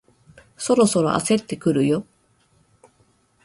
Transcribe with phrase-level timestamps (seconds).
[0.57, 2.07] そろそろ焦ってくるよ